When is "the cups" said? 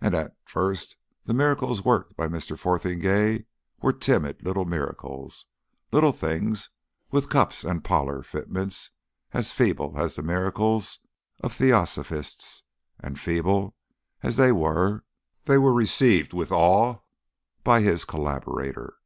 7.26-7.62